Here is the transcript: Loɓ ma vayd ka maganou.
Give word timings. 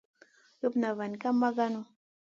Loɓ 0.61 0.73
ma 0.79 0.89
vayd 0.97 1.13
ka 1.21 1.29
maganou. 1.39 1.85